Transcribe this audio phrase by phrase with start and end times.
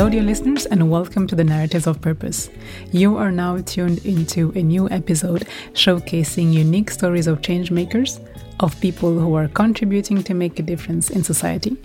[0.00, 2.48] Hello, dear listeners, and welcome to the Narratives of Purpose.
[2.90, 8.18] You are now tuned into a new episode showcasing unique stories of changemakers,
[8.60, 11.76] of people who are contributing to make a difference in society.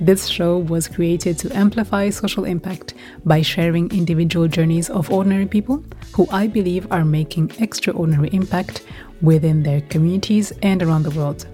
[0.00, 2.94] This show was created to amplify social impact
[3.24, 5.82] by sharing individual journeys of ordinary people
[6.12, 8.86] who I believe are making extraordinary impact
[9.20, 11.48] within their communities and around the world.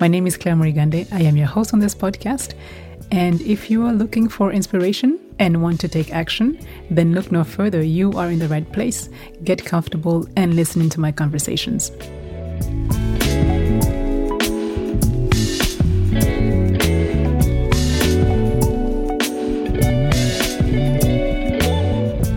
[0.00, 1.12] My name is Claire Murigande.
[1.12, 2.54] I am your host on this podcast.
[3.10, 6.58] And if you are looking for inspiration and want to take action,
[6.90, 7.82] then look no further.
[7.82, 9.08] You are in the right place.
[9.44, 11.90] Get comfortable and listen to my conversations.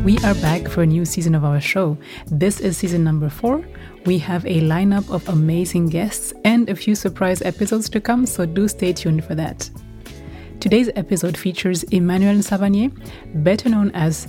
[0.04, 1.98] We are back for a new season of our show.
[2.28, 3.66] This is season number four.
[4.06, 8.46] We have a lineup of amazing guests and a few surprise episodes to come, so
[8.46, 9.70] do stay tuned for that.
[10.68, 12.92] Today's episode features Emmanuel Nsaabanye,
[13.42, 14.28] better known as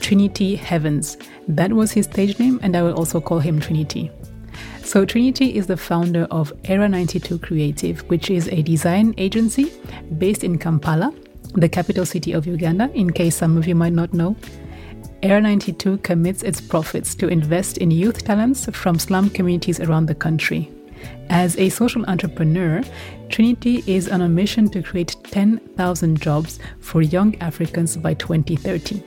[0.00, 1.16] Trinity Heavenz.
[1.48, 4.08] That was his stage name, and I will also call him Trinity.
[4.84, 9.72] So, Trinity is the founder of Era 92 Creative, which is a design agency
[10.18, 11.12] based in Kampala,
[11.54, 14.36] the capital city of Uganda, in case some of you might not know.
[15.24, 20.14] Era 92 commits its profits to invest in youth talents from slum communities around the
[20.14, 20.70] country.
[21.30, 22.82] As a social entrepreneur,
[23.28, 29.02] Trinity is on a mission to create 10,000 jobs for young Africans by 2030.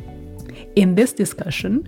[0.75, 1.87] In this discussion,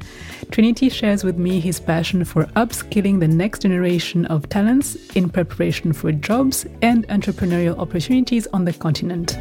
[0.52, 5.92] Trinity shares with me his passion for upskilling the next generation of talents in preparation
[5.92, 9.38] for jobs and entrepreneurial opportunities on the continent.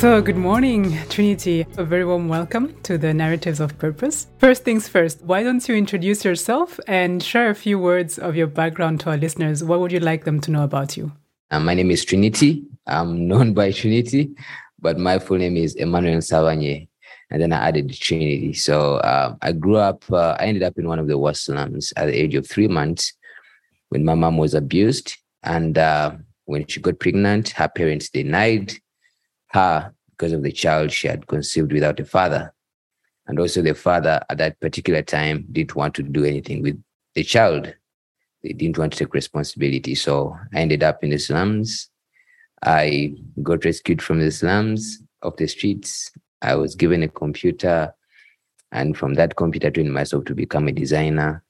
[0.00, 1.66] So, good morning, Trinity.
[1.76, 4.28] A very warm welcome to the Narratives of Purpose.
[4.38, 8.46] First things first, why don't you introduce yourself and share a few words of your
[8.46, 9.62] background to our listeners?
[9.62, 11.12] What would you like them to know about you?
[11.50, 12.64] Uh, my name is Trinity.
[12.86, 14.30] I'm known by Trinity,
[14.80, 16.88] but my full name is Emmanuel Nsaabanye.
[17.30, 18.52] And then I added Trinity.
[18.54, 21.92] So uh, I grew up, uh, I ended up in one of the worst slums
[21.96, 23.12] at the age of three months
[23.90, 25.16] when my mom was abused.
[25.42, 26.12] And uh,
[26.46, 28.72] when she got pregnant, her parents denied
[29.48, 32.52] her because of the child she had conceived without a father.
[33.26, 36.82] And also, the father at that particular time didn't want to do anything with
[37.14, 37.72] the child.
[38.42, 39.94] They didn't want to take responsibility.
[39.94, 41.89] So I ended up in the slums
[42.62, 46.10] I got rescued from the slums of the streets.
[46.42, 47.94] I was given a computer,
[48.72, 51.42] and from that computer, trained myself to become a designer,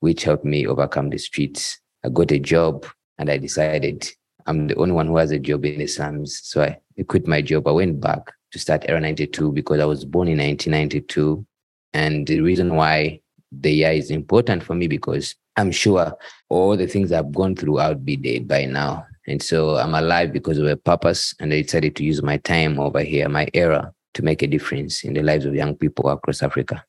[0.00, 1.80] which helped me overcome the streets.
[2.04, 2.86] I got a job,
[3.18, 4.10] and I decided
[4.46, 6.40] I'm the only one who has a job in the slums.
[6.42, 7.68] So I quit my job.
[7.68, 11.44] I went back to start Era 92 because I was born in 1992.
[11.92, 13.20] And the reason why
[13.52, 16.16] the year is important for me because I'm sure
[16.48, 19.06] all the things I've gone through, I would be dead by now.
[19.30, 21.34] And so I'm alive because of a purpose.
[21.38, 25.04] And I decided to use my time over here, my era, to make a difference
[25.04, 26.84] in the lives of young people across Africa.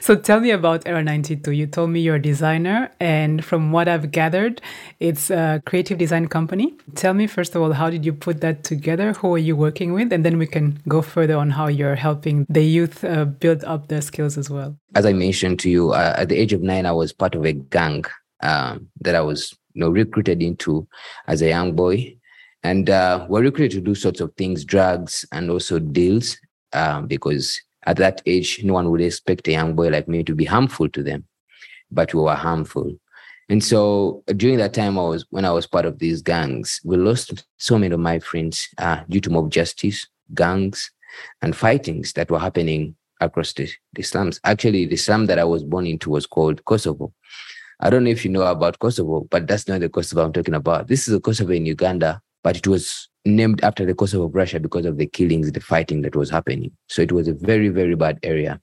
[0.00, 1.52] So tell me about Era 92.
[1.52, 4.60] You told me you're a designer, and from what I've gathered,
[4.98, 6.74] it's a creative design company.
[6.96, 9.12] Tell me, first of all, how did you put that together?
[9.12, 10.12] Who are you working with?
[10.12, 13.86] And then we can go further on how you're helping the youth uh, build up
[13.86, 14.76] their skills as well.
[14.96, 17.44] As I mentioned to you, uh, at the age of nine, I was part of
[17.44, 18.04] a gang
[18.42, 20.88] um, that I was you know, recruited into
[21.28, 22.16] as a young boy.
[22.62, 26.38] And uh, we're recruited to do sorts of things, drugs and also deals,
[26.72, 30.34] um, because at that age, no one would expect a young boy like me to
[30.34, 31.24] be harmful to them,
[31.90, 32.96] but we were harmful.
[33.48, 36.96] And so during that time, I was when I was part of these gangs, we
[36.96, 40.90] lost so many of my friends uh, due to mob justice, gangs,
[41.42, 44.40] and fightings that were happening across the, the slums.
[44.42, 47.12] Actually, the slum that I was born into was called Kosovo.
[47.80, 50.54] I don't know if you know about Kosovo, but that's not the Kosovo I'm talking
[50.54, 50.88] about.
[50.88, 54.58] This is a Kosovo in Uganda, but it was named after the Kosovo of Russia
[54.60, 56.72] because of the killings, the fighting that was happening.
[56.88, 58.60] So it was a very, very bad area.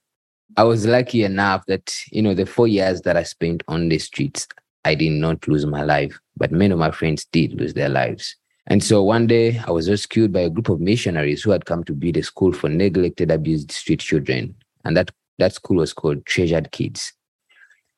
[0.57, 3.99] I was lucky enough that, you know, the four years that I spent on the
[3.99, 4.47] streets,
[4.85, 8.35] I did not lose my life, but many of my friends did lose their lives.
[8.67, 11.83] And so one day I was rescued by a group of missionaries who had come
[11.83, 14.55] to build a school for neglected, abused street children.
[14.85, 17.13] And that That school was called Treasured Kids.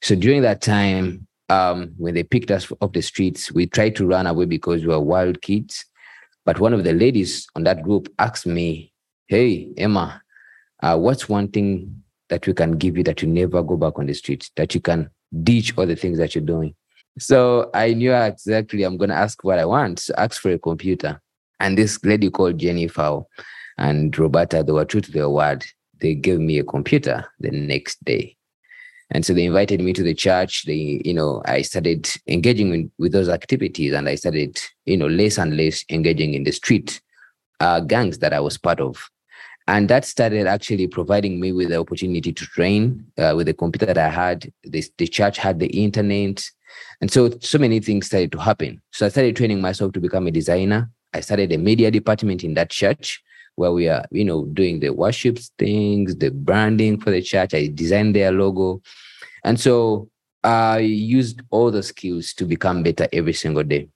[0.06, 4.06] So during that time, um, when they picked us off the streets, we tried to
[4.06, 5.84] run away because we were wild kids.
[6.46, 8.94] But one of the ladies on that group asked me,
[9.26, 10.22] Hey, Emma,
[10.84, 14.06] uh, what's one thing that we can give you that you never go back on
[14.06, 15.10] the street, that you can
[15.42, 16.76] ditch all the things that you're doing?
[17.18, 20.02] So I knew exactly I'm going to ask what I want.
[20.02, 21.20] So ask for a computer.
[21.60, 23.22] And this lady called Jenny Jennifer
[23.80, 25.66] and Roberta, they were true to their word.
[26.00, 28.38] They gave me a computer the next day.
[29.12, 30.66] And so they invited me to the church.
[30.66, 35.08] They, you know, I started engaging in, with those activities and I started, you know,
[35.08, 37.02] less and less engaging in the street
[37.60, 39.10] uh, gangs that I was part of.
[39.68, 43.88] And that started actually providing me with the opportunity to train uh, with the computer
[43.88, 44.52] that I had.
[44.64, 46.44] This, the church had the internet.
[47.02, 48.82] And so, so many things started to happen.
[48.92, 50.90] So I started training myself to become a designer.
[51.14, 53.24] I started a media department in that church
[53.56, 57.54] where we are, you know, doing the worship things, the branding for the church.
[57.54, 58.82] I designed their logo.
[59.44, 60.10] And so
[60.44, 63.90] I used all the skills to become better every single day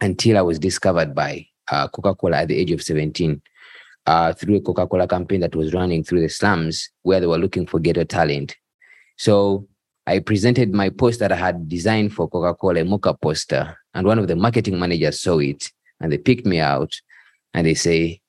[0.00, 3.40] until I was discovered by uh, Coca Cola at the age of 17
[4.06, 7.38] uh, through a Coca Cola campaign that was running through the slums where they were
[7.38, 8.56] looking for ghetto talent.
[9.16, 9.68] So
[10.06, 14.06] I presented my post that I had designed for Coca Cola, a mocha poster, and
[14.06, 16.94] one of the marketing managers saw it and they picked me out
[17.54, 18.20] and they say,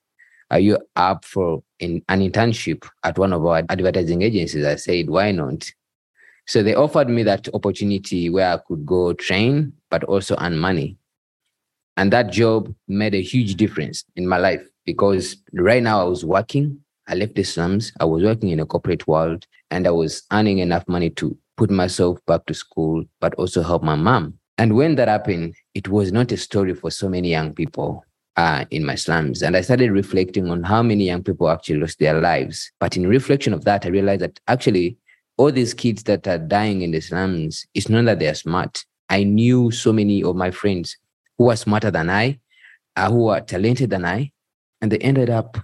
[0.51, 4.65] are you up for in, an internship at one of our advertising agencies?
[4.65, 5.71] I said, why not?
[6.45, 10.97] So they offered me that opportunity where I could go train, but also earn money.
[11.95, 16.25] And that job made a huge difference in my life because right now I was
[16.25, 16.79] working.
[17.07, 17.93] I left the slums.
[17.99, 21.69] I was working in a corporate world and I was earning enough money to put
[21.69, 24.37] myself back to school, but also help my mom.
[24.57, 28.03] And when that happened, it was not a story for so many young people
[28.69, 29.41] in my slums.
[29.41, 32.71] And I started reflecting on how many young people actually lost their lives.
[32.79, 34.97] But in reflection of that, I realized that actually
[35.37, 38.85] all these kids that are dying in the slums, it's not that they're smart.
[39.09, 40.97] I knew so many of my friends
[41.37, 42.39] who are smarter than I,
[42.95, 44.31] uh, who are talented than I,
[44.81, 45.57] and they ended up,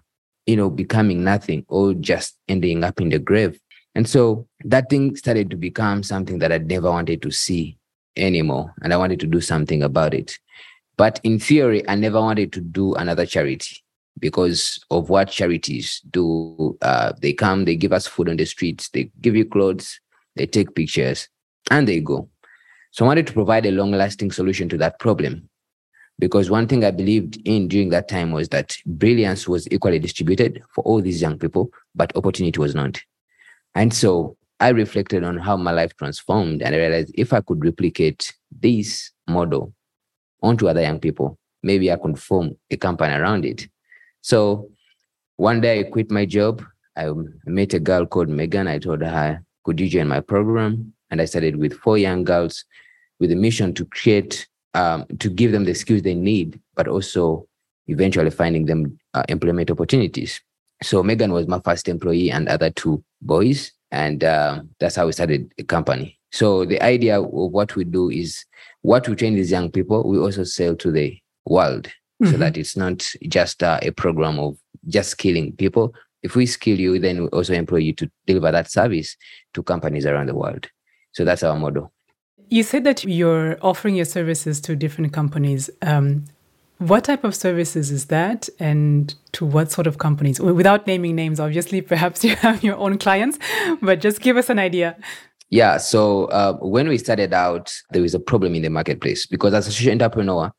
[0.46, 3.60] you know, becoming nothing or just ending up in the grave.
[3.96, 7.78] And so that thing started to become something that I never wanted to see
[8.16, 8.74] anymore.
[8.82, 10.38] And I wanted to do something about it.
[10.98, 13.84] But in theory, I never wanted to do another charity
[14.20, 16.78] because of what charities do.
[16.82, 20.00] Uh, they come, they give us food on the streets, they give you clothes,
[20.36, 21.30] they take pictures,
[21.70, 22.30] and they go.
[22.92, 25.50] So I wanted to provide a long lasting solution to that problem.
[26.20, 30.64] Because one thing I believed in during that time was that brilliance was equally distributed
[30.74, 33.00] for all these young people, but opportunity was not.
[33.76, 37.64] And so I reflected on how my life transformed and I realized if I could
[37.64, 39.76] replicate this model
[40.48, 41.38] onto other young people.
[41.64, 43.68] Maybe I could form a company around it.
[44.22, 44.70] So
[45.36, 46.64] one day I quit my job.
[46.96, 47.12] I
[47.46, 48.68] met a girl called Megan.
[48.68, 50.94] I told her, could you join my program?
[51.10, 52.66] And I started with four young girls
[53.20, 57.48] with a mission to create, um, to give them the skills they need, but also
[57.88, 60.42] eventually finding them uh, employment opportunities.
[60.84, 63.72] So Megan was my first employee and other two boys.
[63.92, 66.17] And uh, that's how we started a company.
[66.32, 68.44] So the idea of what we do is
[68.82, 71.88] what we train these young people, we also sell to the world
[72.22, 72.32] mm-hmm.
[72.32, 74.58] so that it's not just uh, a program of
[74.88, 75.94] just killing people.
[76.24, 79.16] If we skill you, then we also employ you to deliver that service
[79.54, 80.68] to companies around the world.
[81.14, 81.92] So that's our model.
[82.50, 85.70] You said that you're offering your services to different companies.
[85.82, 86.26] Um,
[86.80, 90.40] what type of services is that, and to what sort of companies?
[90.40, 93.40] Without naming names, obviously, perhaps you have your own clients,
[93.82, 94.96] but just give us an idea.
[95.50, 95.78] Yeah.
[95.78, 99.68] So uh, when we started out, there was a problem in the marketplace because as
[99.68, 100.52] a social entrepreneur,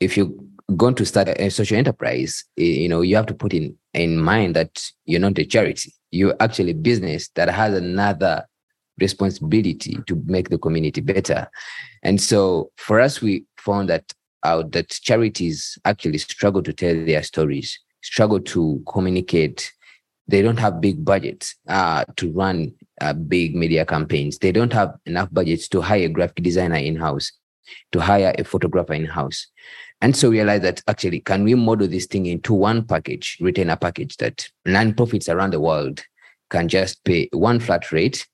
[0.00, 0.30] if you're
[0.76, 4.54] going to start a social enterprise, you know, you have to put in in mind
[4.54, 5.94] that you're not a charity.
[6.10, 8.46] You're actually a business that has another
[9.00, 11.48] responsibility to make the community better.
[12.02, 14.12] And so for us, we found that
[14.44, 19.72] out that charities actually struggle to tell their stories, struggle to communicate.
[20.26, 24.38] They don't have big budgets uh, to run uh, big media campaigns.
[24.38, 27.32] They don't have enough budgets to hire a graphic designer in house,
[27.92, 29.46] to hire a photographer in house.
[30.00, 34.16] And so realize that actually, can we model this thing into one package, retainer package
[34.18, 36.02] that non-profits around the world
[36.50, 38.26] can just pay one flat rate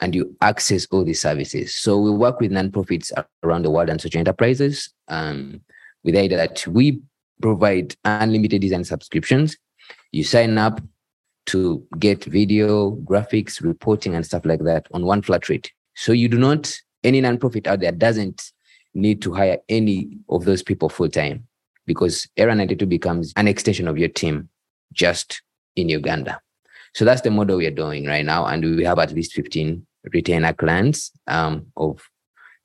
[0.00, 1.74] and you access all these services.
[1.74, 3.12] So we work with non-profits
[3.42, 5.60] around the world and social enterprises um,
[6.04, 7.00] with the idea that we
[7.40, 9.56] provide unlimited design subscriptions.
[10.12, 10.80] You sign up,
[11.48, 15.72] to get video, graphics, reporting, and stuff like that on one flat rate.
[15.94, 16.72] So you do not,
[17.04, 18.52] any nonprofit out there doesn't
[18.94, 21.46] need to hire any of those people full time
[21.86, 24.48] because Era 92 becomes an extension of your team
[24.92, 25.42] just
[25.76, 26.40] in Uganda.
[26.94, 28.46] So that's the model we are doing right now.
[28.46, 32.00] And we have at least 15 retainer clients um, of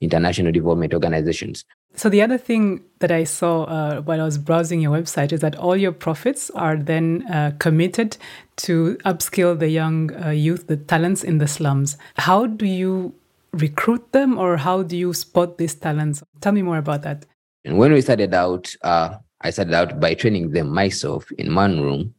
[0.02, 1.66] international development organizations.
[1.96, 5.42] So the other thing that I saw uh, while I was browsing your website is
[5.42, 8.18] that all your profits are then uh, committed
[8.58, 11.98] to upskill the young uh, youth, the talents in the slums.
[12.16, 13.14] How do you
[13.52, 16.24] recruit them, or how do you spot these talents?
[16.42, 17.26] Tell me more about that.
[17.64, 21.80] And when we started out, uh, I started out by training them myself in one
[21.80, 22.16] room,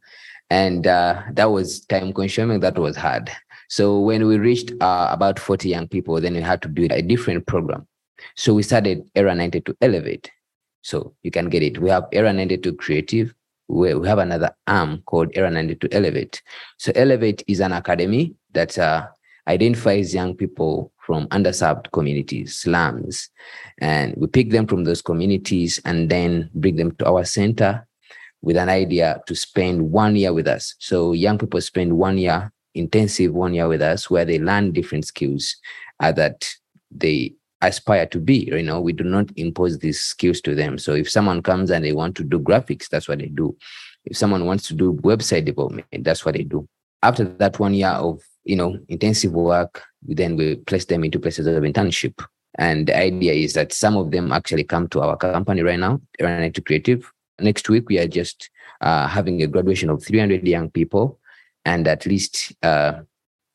[0.49, 2.61] and uh, that was time consuming.
[2.61, 3.29] That was hard.
[3.67, 7.01] So when we reached uh, about 40 young people, then we had to build a
[7.01, 7.87] different program
[8.35, 10.31] so we started Era 92 Elevate.
[10.81, 11.79] So you can get it.
[11.79, 13.33] We have Era 92 Creative.
[13.67, 16.43] We have another arm called Era 92 Elevate.
[16.77, 19.07] So Elevate is an academy that uh,
[19.47, 23.29] identifies young people from underserved communities, slums,
[23.79, 27.87] and we pick them from those communities and then bring them to our center
[28.41, 30.75] with an idea to spend one year with us.
[30.79, 35.05] So young people spend one year, intensive one year with us, where they learn different
[35.05, 35.55] skills
[35.99, 36.47] uh, that
[36.91, 38.49] they aspire to be.
[38.51, 40.77] You know, we do not impose these skills to them.
[40.77, 43.55] So if someone comes and they want to do graphics, that's what they do.
[44.05, 46.67] If someone wants to do website development, that's what they do.
[47.01, 51.47] After that one year of you know intensive work, then we place them into places
[51.47, 52.23] of internship.
[52.57, 55.99] And the idea is that some of them actually come to our company right now,
[56.19, 57.11] Era to Creative.
[57.39, 61.19] Next week, we are just uh, having a graduation of 300 young people,
[61.65, 63.01] and at least uh,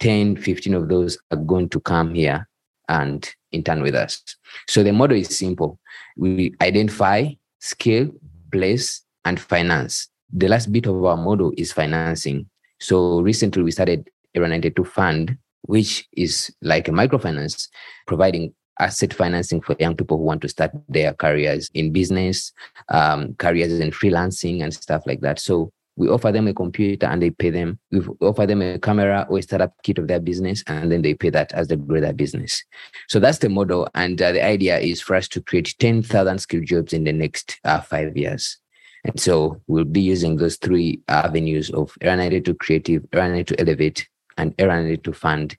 [0.01, 2.47] 10, 15 of those are going to come here
[2.91, 4.23] and intern with us.
[4.69, 5.79] So the model is simple.
[6.17, 7.29] We identify,
[7.61, 8.11] scale,
[8.53, 10.09] place, and finance.
[10.33, 12.49] The last bit of our model is financing.
[12.81, 17.69] So recently we started Era 92 Fund, which is like a microfinance,
[18.07, 22.53] providing asset financing for young people who want to start their careers in business,
[22.89, 25.39] um, careers in freelancing and stuff like that.
[25.39, 27.79] So we offer them a computer and they pay them.
[27.91, 31.15] We offer them a camera or a startup kit of their business, and then they
[31.15, 32.65] pay that as they grow their business.
[33.09, 33.89] So that's the model.
[33.95, 37.59] And uh, the idea is for us to create 10,000 skill jobs in the next
[37.65, 38.59] uh, five years.
[39.05, 44.09] And so we'll be using those three avenues of Era 92 Creative, Era 92 Elevate,
[44.37, 45.57] and Era 92 Fund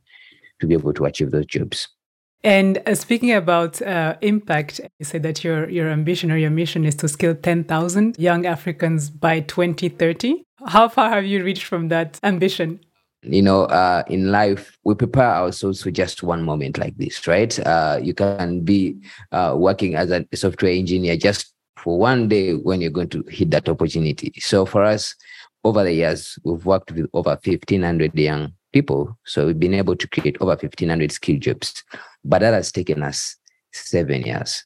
[0.60, 1.88] to be able to achieve those jobs.
[2.44, 6.86] And uh, speaking about uh, impact, you said that your, your ambition or your mission
[6.86, 10.44] is to skill 10,000 young Africans by 2030.
[10.66, 12.80] How far have you reached from that ambition?
[13.24, 17.58] You know, uh, in life, we prepare ourselves for just one moment like this, right?
[17.60, 18.98] Uh, you can be
[19.32, 23.52] uh, working as a software engineer just for one day when you're going to hit
[23.52, 24.34] that opportunity.
[24.40, 25.16] So for us,
[25.64, 29.18] over the years, we've worked with over 1,500 young people.
[29.26, 31.84] So we've been able to create over 1,500 skill jobs
[32.24, 33.36] but that has taken us
[33.74, 34.66] seven years,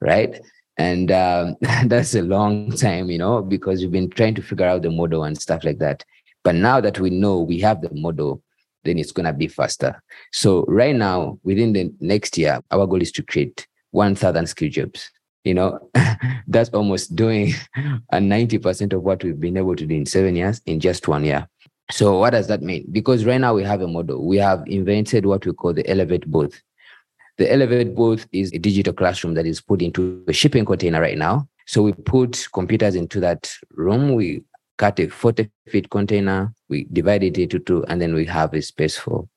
[0.00, 0.40] right?
[0.76, 4.82] And um, that's a long time, you know, because we've been trying to figure out
[4.82, 6.04] the model and stuff like that.
[6.42, 8.42] But now that we know we have the model,
[8.84, 10.02] then it's going to be faster.
[10.32, 15.10] So right now, within the next year, our goal is to create 1,000 skill jobs.
[15.44, 15.90] You know,
[16.46, 17.52] that's almost doing
[18.12, 21.24] a 90% of what we've been able to do in seven years in just one
[21.24, 21.46] year.
[21.90, 22.86] So what does that mean?
[22.90, 24.24] Because right now we have a model.
[24.26, 26.62] We have invented what we call the Elevate booth.
[27.38, 31.18] The Elevate booth is a digital classroom that is put into a shipping container right
[31.18, 31.48] now.
[31.66, 34.14] So we put computers into that room.
[34.14, 34.42] We
[34.80, 38.62] cut a 40 feet container, we divide it into two, and then we have a
[38.62, 39.28] space for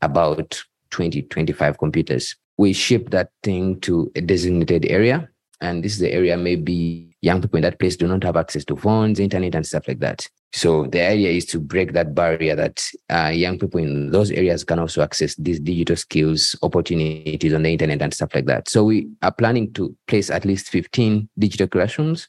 [0.00, 2.36] about 20, 25 computers.
[2.56, 5.28] We ship that thing to a designated area.
[5.60, 8.64] And this is the area maybe young people in that place do not have access
[8.66, 10.28] to phones, internet, and stuff like that.
[10.54, 14.64] So the idea is to break that barrier that uh, young people in those areas
[14.64, 18.68] can also access these digital skills opportunities on the internet and stuff like that.
[18.68, 22.28] So we are planning to place at least 15 digital classrooms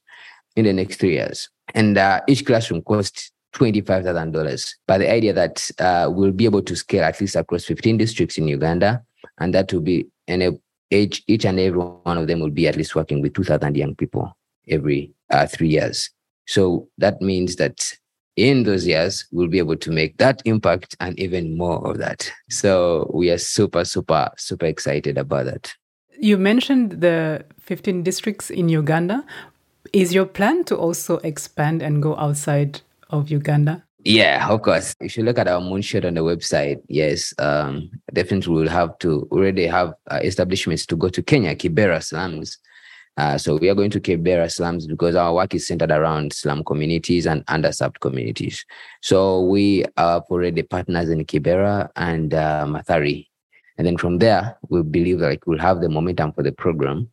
[0.55, 1.49] in the next three years.
[1.73, 4.73] And uh, each classroom costs $25,000.
[4.87, 8.37] But the idea that uh, we'll be able to scale at least across 15 districts
[8.37, 9.03] in Uganda,
[9.39, 12.77] and that will be, and each, each and every one of them will be at
[12.77, 14.35] least working with 2,000 young people
[14.69, 16.09] every uh, three years.
[16.47, 17.93] So that means that
[18.35, 22.31] in those years, we'll be able to make that impact and even more of that.
[22.49, 25.73] So we are super, super, super excited about that.
[26.19, 29.23] You mentioned the 15 districts in Uganda.
[29.91, 33.83] Is your plan to also expand and go outside of Uganda?
[34.05, 34.95] Yeah, of course.
[34.99, 39.27] If you look at our moonshot on the website, yes, um, definitely we'll have to
[39.31, 42.57] already have uh, establishments to go to Kenya, Kibera slums,
[43.17, 46.63] uh, so we are going to Kibera slums because our work is centered around slum
[46.63, 48.65] communities and underserved communities.
[49.01, 53.27] So we are already partners in Kibera and uh, Mathare.
[53.77, 57.11] And then from there, we believe like we'll have the momentum for the program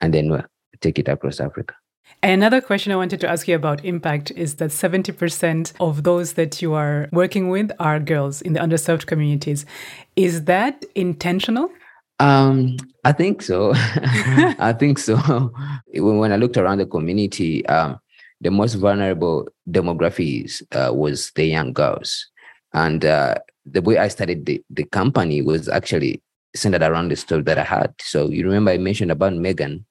[0.00, 0.44] and then we'll
[0.80, 1.74] take it across Africa.
[2.22, 6.62] Another question I wanted to ask you about impact is that 70% of those that
[6.62, 9.66] you are working with are girls in the underserved communities.
[10.14, 11.70] Is that intentional?
[12.18, 13.72] Um, I think so.
[13.74, 15.16] I think so.
[15.94, 17.98] when I looked around the community, um,
[18.40, 22.28] the most vulnerable demographics uh, was the young girls.
[22.72, 26.22] And uh, the way I started the, the company was actually
[26.54, 27.94] centered around the story that I had.
[28.00, 29.84] So you remember I mentioned about Megan.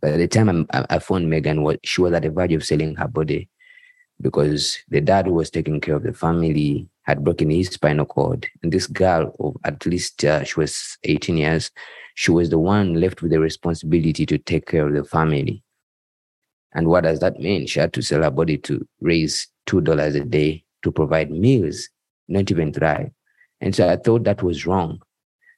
[0.00, 2.96] By the time I, I found Megan, what she was at the verge of selling
[2.96, 3.48] her body
[4.20, 8.48] because the dad was taking care of the family had broken his spinal cord.
[8.62, 11.70] And this girl, of at least uh, she was 18 years,
[12.14, 15.62] she was the one left with the responsibility to take care of the family.
[16.72, 17.66] And what does that mean?
[17.66, 21.88] She had to sell her body to raise $2 a day to provide meals,
[22.28, 23.10] not even thrive.
[23.60, 25.00] And so I thought that was wrong.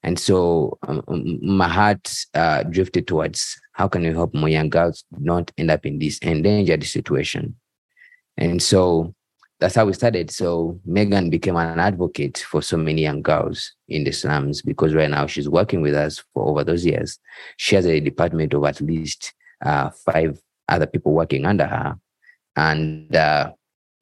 [0.02, 4.70] And so um, um, my heart uh, drifted towards how can we help more young
[4.70, 7.56] girls not end up in this endangered situation?
[8.36, 9.14] And so
[9.62, 10.28] that's how we started.
[10.32, 15.08] So Megan became an advocate for so many young girls in the slums because right
[15.08, 17.20] now she's working with us for over those years.
[17.58, 19.32] She has a department of at least
[19.64, 21.96] uh, five other people working under her.
[22.56, 23.52] And uh,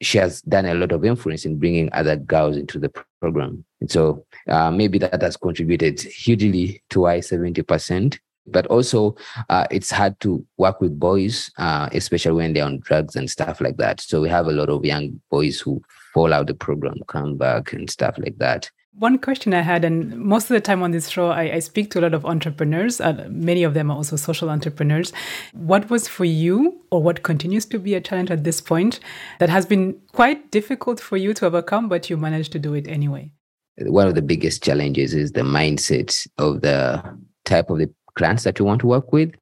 [0.01, 2.91] she has done a lot of influence in bringing other girls into the
[3.21, 3.63] program.
[3.81, 8.17] And so uh, maybe that has contributed hugely to why 70%.
[8.47, 9.15] But also,
[9.49, 13.61] uh, it's hard to work with boys, uh, especially when they're on drugs and stuff
[13.61, 14.01] like that.
[14.01, 15.81] So we have a lot of young boys who
[16.13, 18.69] fall out the program, come back, and stuff like that.
[18.93, 21.91] One question I had, and most of the time on this show, I, I speak
[21.91, 22.99] to a lot of entrepreneurs.
[22.99, 25.13] Uh, many of them are also social entrepreneurs.
[25.53, 28.99] What was for you, or what continues to be a challenge at this point,
[29.39, 32.85] that has been quite difficult for you to overcome, but you managed to do it
[32.89, 33.31] anyway?
[33.77, 37.01] One of the biggest challenges is the mindset of the
[37.45, 39.33] type of the clients that you want to work with.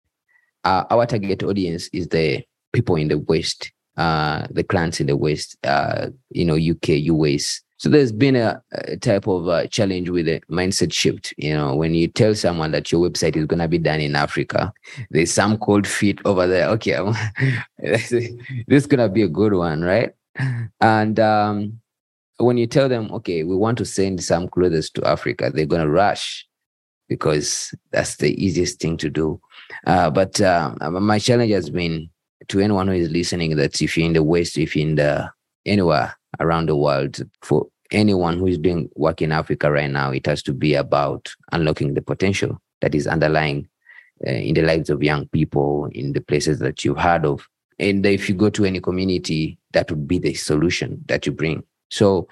[0.64, 5.18] Uh, our target audience is the people in the West, uh, the clients in the
[5.18, 10.10] West, uh, you know, UK, US so there's been a, a type of uh, challenge
[10.10, 11.34] with a mindset shift.
[11.38, 14.18] You know, when you tell someone that your website is going to be done in
[14.18, 14.74] Africa,
[15.12, 16.68] there's some cold feet over there.
[16.72, 17.00] Okay,
[17.80, 20.14] this is going to be a good one, right?
[20.82, 21.80] And um,
[22.38, 25.82] when you tell them, okay, we want to send some clothes to Africa, they're going
[25.82, 26.46] to rush
[27.10, 29.42] because that's the easiest thing to do.
[29.86, 32.10] Uh, but uh, my challenge has been
[32.48, 35.30] to anyone who is listening that if you're in the West, if you're in the
[35.66, 40.26] anywhere around the world for anyone who is doing work in Africa right now, it
[40.26, 43.68] has to be about unlocking the potential that is underlying
[44.26, 47.48] uh, in the lives of young people in the places that you've heard of.
[47.80, 51.64] And if you go to any community, that would be the solution that you bring.
[51.90, 52.28] So,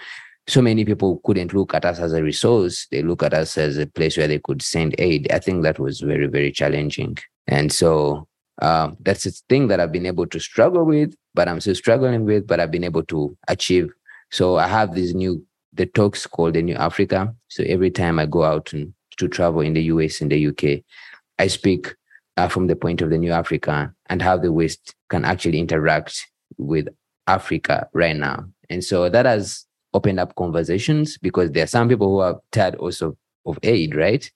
[0.48, 2.88] so many people couldn't look at us as a resource.
[2.90, 5.30] They look at us as a place where they could send aid.
[5.32, 7.18] I think that was very, very challenging.
[7.48, 8.28] And so
[8.62, 12.24] uh, that's a thing that I've been able to struggle with, but I'm still struggling
[12.24, 13.90] with, but I've been able to achieve.
[14.32, 17.36] So I have this new the talks called the New Africa.
[17.50, 20.84] So every time I go out and, to travel in the US and the UK,
[21.38, 21.94] I speak
[22.36, 26.26] uh, from the point of the New Africa and how the West can actually interact
[26.58, 26.88] with
[27.28, 28.46] Africa right now.
[28.70, 32.76] And so that has opened up conversations because there are some people who are tired
[32.76, 34.30] also of aid, right?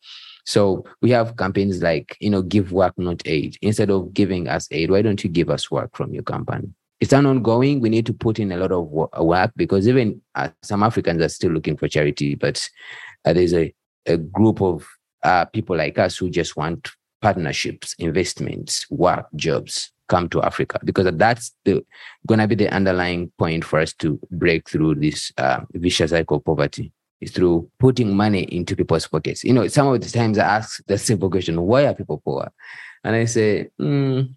[0.45, 3.57] So we have campaigns like, you know, give work, not aid.
[3.61, 6.69] Instead of giving us aid, why don't you give us work from your company?
[6.99, 7.79] It's an ongoing.
[7.79, 11.29] We need to put in a lot of work because even uh, some Africans are
[11.29, 12.67] still looking for charity, but
[13.25, 13.73] uh, there's a,
[14.05, 14.87] a group of
[15.23, 21.08] uh, people like us who just want partnerships, investments, work, jobs come to Africa because
[21.13, 21.74] that's the
[22.28, 26.38] going to be the underlying point for us to break through this uh, vicious cycle
[26.38, 29.43] of poverty is through putting money into people's pockets.
[29.43, 32.52] You know, some of the times I ask the simple question, why are people poor?
[33.04, 34.36] And I say, mm,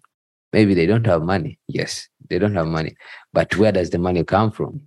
[0.53, 1.59] maybe they don't have money.
[1.67, 2.95] Yes, they don't have money.
[3.33, 4.81] But where does the money come from?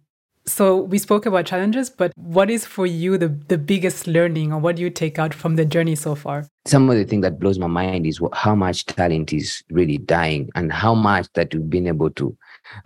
[0.49, 4.59] So we spoke about challenges, but what is for you the, the biggest learning or
[4.59, 6.47] what do you take out from the journey so far?
[6.67, 10.49] Some of the thing that blows my mind is how much talent is really dying
[10.55, 12.37] and how much that we've been able to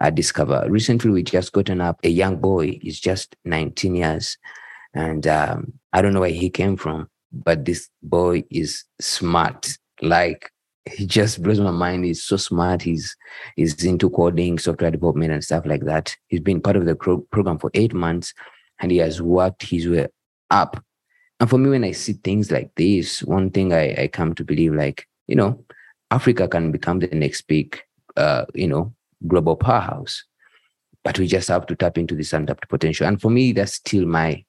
[0.00, 0.66] uh, discover.
[0.68, 4.36] Recently, we just gotten up a young boy, he's just 19 years
[4.92, 9.68] and um, I don't know where he came from, but this boy is smart.
[10.00, 10.50] Like
[10.84, 12.04] he just blows my mind.
[12.04, 12.82] He's so smart.
[12.82, 13.16] He's
[13.56, 16.16] he's into coding, software development, and stuff like that.
[16.28, 18.34] He's been part of the program for eight months,
[18.80, 20.08] and he has worked his way
[20.50, 20.82] up.
[21.40, 24.44] And for me, when I see things like this, one thing I, I come to
[24.44, 25.64] believe, like you know,
[26.10, 27.80] Africa can become the next big,
[28.16, 28.92] uh, you know,
[29.26, 30.24] global powerhouse.
[31.04, 33.06] But we just have to tap into this untapped potential.
[33.06, 34.44] And for me, that's still my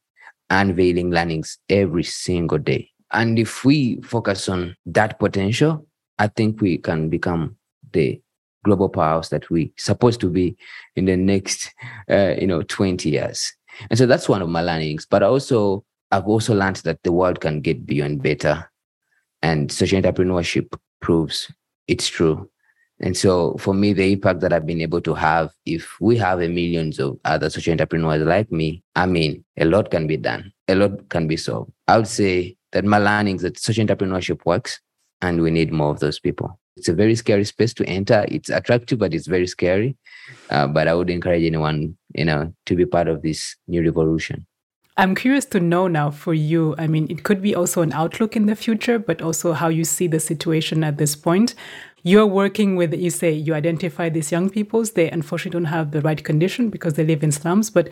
[0.49, 2.89] unveiling learnings every single day.
[3.11, 5.87] And if we focus on that potential,
[6.19, 7.57] I think we can become
[7.91, 8.21] the
[8.63, 10.55] global powers that we supposed to be
[10.95, 11.71] in the next,
[12.09, 13.53] uh, you know, 20 years.
[13.89, 15.05] And so that's one of my learnings.
[15.05, 18.69] But also, I've also learned that the world can get beyond better.
[19.41, 21.51] And social entrepreneurship proves
[21.87, 22.49] it's true.
[22.99, 26.41] And so for me, the impact that I've been able to have, if we have
[26.41, 30.53] a millions of other social entrepreneurs like me, I mean, a lot can be done.
[30.69, 31.71] A lot can be solved.
[31.87, 34.79] I would say that my learnings that social entrepreneurship works
[35.23, 36.59] and we need more of those people.
[36.75, 38.25] It's a very scary space to enter.
[38.27, 39.95] It's attractive, but it's very scary.
[40.49, 44.45] Uh, but I would encourage anyone, you know, to be part of this new revolution.
[44.97, 46.75] I'm curious to know now for you.
[46.77, 49.85] I mean, it could be also an outlook in the future, but also how you
[49.85, 51.55] see the situation at this point.
[52.03, 54.91] You're working with, you say, you identify these young peoples.
[54.91, 57.69] They unfortunately don't have the right condition because they live in slums.
[57.69, 57.89] But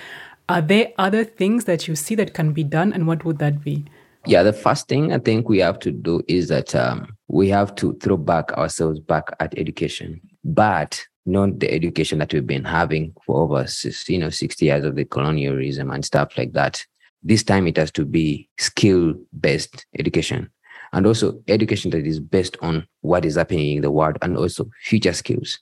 [0.50, 2.92] are there other things that you see that can be done?
[2.94, 3.86] And what would that be?
[4.28, 7.74] Yeah, the first thing I think we have to do is that um, we have
[7.76, 13.14] to throw back ourselves back at education, but not the education that we've been having
[13.26, 13.66] for over
[14.08, 16.86] you know 60 years of the colonialism and stuff like that.
[17.24, 20.50] This time it has to be skill based education
[20.92, 24.70] and also education that is based on what is happening in the world and also
[24.84, 25.60] future skills.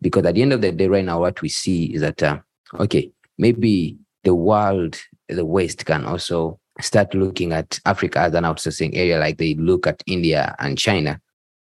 [0.00, 2.38] Because at the end of the day, right now, what we see is that, uh,
[2.78, 8.90] okay, maybe the world, the West can also start looking at Africa as an outsourcing
[8.94, 11.20] area like they look at India and China.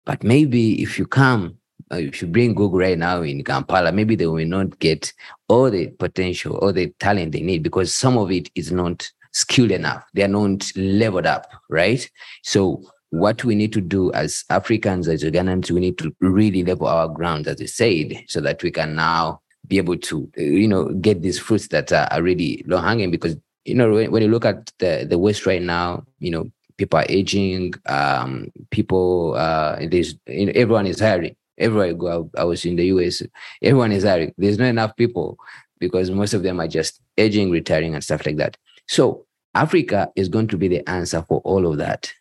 [0.05, 1.59] But maybe if you come,
[1.93, 5.13] uh, if you bring Google right now in Kampala, maybe they will not get
[5.49, 9.71] all the potential all the talent they need because some of it is not skilled
[9.71, 10.05] enough.
[10.15, 12.09] They are not leveled up, right?
[12.43, 16.87] So what we need to do as Africans, as Ugandans, we need to really level
[16.87, 20.69] our ground, as I said, so that we can now be able to, uh, you
[20.69, 24.23] know, get these fruits that are, are really low hanging because you know, when, when
[24.23, 29.35] you look at the, the West right now, you know, people are aging, um, people,
[29.37, 31.37] uh, there's, you know, everyone is hiring.
[31.57, 33.23] Everywhere I go, I, I was in the US,
[33.63, 34.35] everyone is hiring.
[34.37, 35.39] There's not enough people
[35.79, 38.57] because most of them are just aging, retiring, and stuff like that.
[38.89, 42.13] So Africa is going to be the answer for all of that.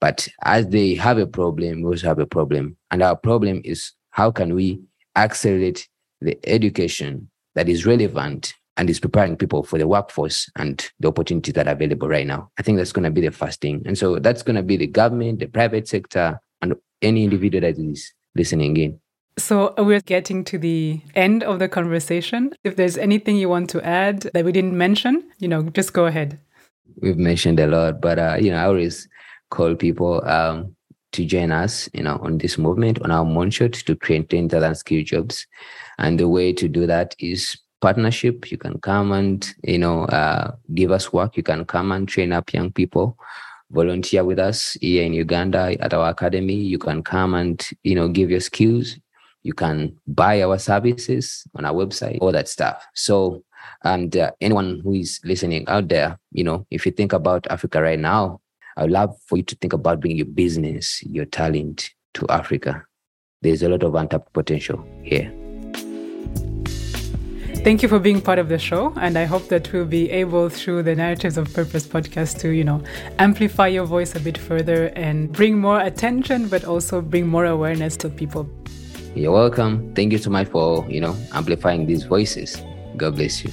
[0.00, 2.76] But as they have a problem, we also have a problem.
[2.90, 4.80] And our problem is how can we
[5.16, 5.88] accelerate
[6.20, 11.52] the education that is relevant and is preparing people for the workforce and the opportunities
[11.54, 12.48] that are available right now.
[12.58, 13.82] I think that's going to be the first thing.
[13.84, 17.76] And so that's going to be the government, the private sector, and any individual that
[17.76, 19.00] is listening in.
[19.36, 22.52] So we're getting to the end of the conversation.
[22.64, 26.06] If there's anything you want to add that we didn't mention, you know, just go
[26.06, 26.38] ahead.
[27.00, 29.08] We've mentioned a lot, but uh, you know, I always
[29.50, 30.74] call people um,
[31.12, 35.04] to join us, you know, on this movement, on our moonshot to create 10,000 skill
[35.04, 35.46] jobs.
[35.98, 38.50] And the way to do that is partnership.
[38.50, 41.36] You can come and, you know, uh, give us work.
[41.36, 43.16] You can come and train up young people,
[43.70, 46.54] volunteer with us here in Uganda at our academy.
[46.54, 48.96] You can come and, you know, give your skills.
[49.42, 52.84] You can buy our services on our website, all that stuff.
[52.94, 53.44] So,
[53.84, 57.80] and uh, anyone who is listening out there, you know, if you think about Africa
[57.80, 58.40] right now,
[58.76, 62.84] I would love for you to think about bringing your business, your talent to Africa.
[63.42, 65.32] There's a lot of untapped potential here.
[67.64, 68.94] Thank you for being part of the show.
[68.96, 72.64] And I hope that we'll be able, through the Narratives of Purpose podcast, to, you
[72.64, 72.82] know,
[73.18, 77.94] amplify your voice a bit further and bring more attention, but also bring more awareness
[77.98, 78.48] to people.
[79.14, 79.92] You're welcome.
[79.94, 82.62] Thank you so much for, you know, amplifying these voices.
[82.96, 83.50] God bless you.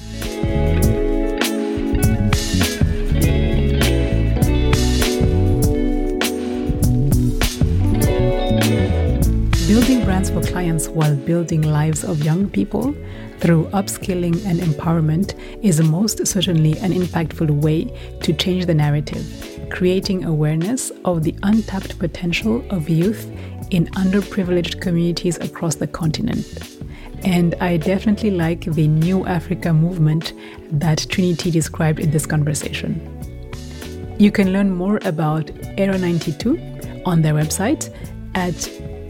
[9.68, 12.96] Building brands for clients while building lives of young people
[13.40, 17.86] through upskilling and empowerment is most certainly an impactful way
[18.22, 23.30] to change the narrative, creating awareness of the untapped potential of youth
[23.72, 26.80] in underprivileged communities across the continent.
[27.24, 30.34] And I definitely like the New Africa movement
[30.72, 33.12] that Trinity described in this conversation.
[34.20, 37.94] You can learn more about Era 92 on their website
[38.36, 38.54] at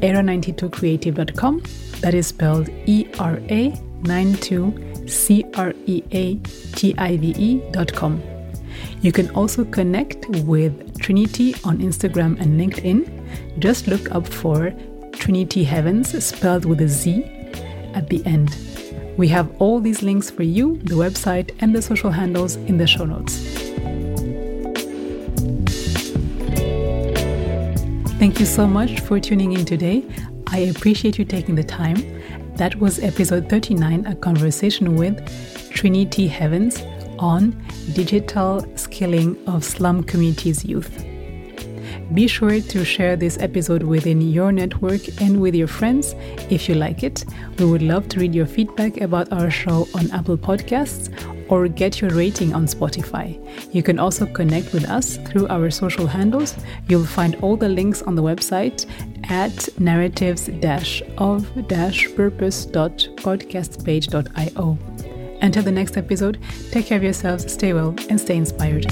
[0.01, 1.61] era92creative.com.
[2.01, 6.36] That is spelled E R A 92 C R E A
[6.75, 8.21] T I V E dot com.
[9.01, 13.60] You can also connect with Trinity on Instagram and LinkedIn.
[13.60, 14.73] Just look up for
[15.13, 17.23] Trinity Heavenz, spelled with a Z
[17.93, 18.58] at the end.
[19.17, 22.88] We have all these links for you, the website, and the social handles in the
[22.88, 23.38] show notes.
[28.19, 30.03] Thank you so much for tuning in today.
[30.47, 32.14] I appreciate you taking the time.
[32.55, 35.19] That was episode 39, a conversation with
[35.71, 36.81] Trinity Heavenz
[37.19, 37.51] on
[37.91, 41.05] digital skilling of slum communities youth.
[42.13, 46.15] Be sure to share this episode within your network and with your friends
[46.49, 47.25] if you like it.
[47.59, 51.11] We would love to read your feedback about our show on Apple Podcasts
[51.49, 53.37] or get your rating on Spotify.
[53.73, 56.55] You can also connect with us through our social handles.
[56.87, 58.85] You'll find all the links on the website
[59.29, 60.49] at narratives
[61.17, 61.47] of
[62.15, 64.77] purpose.podcastpage.io.
[65.41, 66.39] Until the next episode,
[66.71, 68.85] take care of yourselves, stay well, and stay inspired.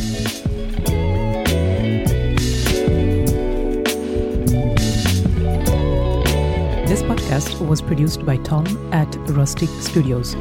[6.88, 10.36] This podcast was produced by Tom at Rustic Studios.